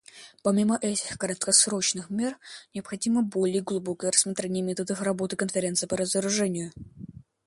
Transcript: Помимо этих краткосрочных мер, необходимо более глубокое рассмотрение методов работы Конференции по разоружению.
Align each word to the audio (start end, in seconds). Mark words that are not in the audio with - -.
Помимо 0.41 0.79
этих 0.81 1.15
краткосрочных 1.19 2.09
мер, 2.09 2.39
необходимо 2.73 3.21
более 3.21 3.61
глубокое 3.61 4.09
рассмотрение 4.09 4.63
методов 4.63 4.99
работы 5.03 5.35
Конференции 5.35 5.85
по 5.85 5.95
разоружению. 5.95 6.71